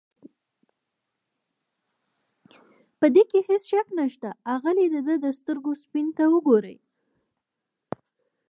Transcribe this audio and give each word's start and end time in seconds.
په 2.99 3.05
دې 3.15 3.23
کې 3.29 3.39
هېڅ 3.47 3.63
شک 3.71 3.87
نشته، 3.99 4.29
اغلې 4.55 4.85
د 4.93 4.95
ده 5.07 5.15
د 5.25 5.27
سترګو 5.39 5.71
سپینو 5.83 6.11
ته 6.17 6.23
وګورئ. 6.33 6.77